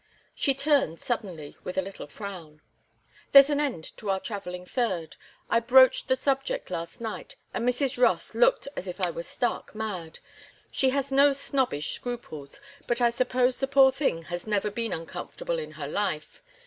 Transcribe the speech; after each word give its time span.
She 0.33 0.55
turned 0.55 0.99
suddenly 0.99 1.55
with 1.63 1.77
a 1.77 1.81
little 1.83 2.07
frown. 2.07 2.61
"There's 3.33 3.51
an 3.51 3.59
end 3.59 3.95
to 3.97 4.09
our 4.09 4.19
travelling 4.19 4.65
third. 4.65 5.15
I 5.47 5.59
broached 5.59 6.07
the 6.07 6.15
subject 6.17 6.71
last 6.71 6.99
night, 7.01 7.35
and 7.53 7.69
Mrs. 7.69 7.99
Rothe 7.99 8.33
looked 8.33 8.67
as 8.75 8.87
if 8.87 8.99
I 8.99 9.11
were 9.11 9.21
stark 9.21 9.75
mad. 9.75 10.17
She 10.71 10.89
has 10.89 11.11
no 11.11 11.33
snobbish 11.33 11.91
scruples, 11.91 12.59
but 12.87 12.99
I 12.99 13.11
suppose 13.11 13.59
the 13.59 13.67
poor 13.67 13.91
thing 13.91 14.23
has 14.23 14.47
never 14.47 14.71
been 14.71 14.91
uncomfortable 14.91 15.59
in 15.59 15.73
her 15.73 15.87
life. 15.87 16.41